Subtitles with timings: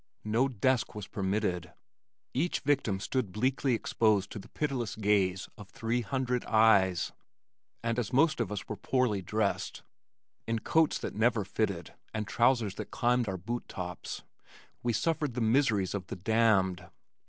[0.25, 1.73] No desk was permitted.
[2.33, 7.11] Each victim stood bleakly exposed to the pitiless gaze of three hundred eyes,
[7.83, 9.83] and as most of us were poorly dressed,
[10.47, 14.23] in coats that never fitted and trousers that climbed our boot tops,
[14.81, 16.89] we suffered the miseries of the damned.